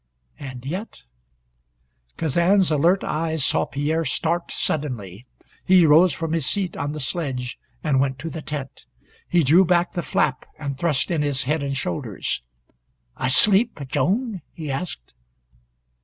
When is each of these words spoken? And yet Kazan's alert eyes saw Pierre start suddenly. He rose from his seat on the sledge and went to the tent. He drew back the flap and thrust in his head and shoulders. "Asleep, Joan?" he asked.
And 0.39 0.65
yet 0.65 1.03
Kazan's 2.17 2.71
alert 2.71 3.03
eyes 3.03 3.45
saw 3.45 3.65
Pierre 3.67 4.03
start 4.03 4.49
suddenly. 4.49 5.27
He 5.63 5.85
rose 5.85 6.11
from 6.11 6.33
his 6.33 6.47
seat 6.47 6.75
on 6.75 6.93
the 6.93 6.99
sledge 6.99 7.59
and 7.83 7.99
went 7.99 8.17
to 8.17 8.31
the 8.31 8.41
tent. 8.41 8.87
He 9.29 9.43
drew 9.43 9.63
back 9.63 9.93
the 9.93 10.01
flap 10.01 10.47
and 10.57 10.75
thrust 10.75 11.11
in 11.11 11.21
his 11.21 11.43
head 11.43 11.61
and 11.61 11.77
shoulders. 11.77 12.41
"Asleep, 13.17 13.79
Joan?" 13.89 14.41
he 14.53 14.71
asked. 14.71 15.13